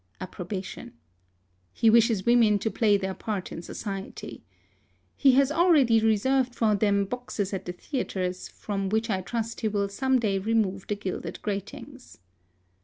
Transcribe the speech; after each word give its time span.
(Approbation.) 0.19 0.93
He 1.73 1.91
wishes 1.91 2.25
women 2.25 2.57
to 2.57 2.71
play 2.71 2.97
their 2.97 3.13
part 3.13 3.51
in 3.51 3.61
society. 3.61 4.43
He 5.15 5.33
has 5.33 5.51
already 5.51 5.99
reserved 5.99 6.55
for 6.55 6.73
them 6.73 7.05
boxes 7.05 7.53
at 7.53 7.65
the 7.65 7.71
theatres, 7.73 8.47
from 8.47 8.89
which 8.89 9.11
I 9.11 9.21
trust 9.21 9.61
he 9.61 9.67
will 9.67 9.89
some 9.89 10.17
day 10.17 10.39
remove 10.39 10.87
the 10.87 10.95
gilded 10.95 11.39
gratings. 11.43 12.17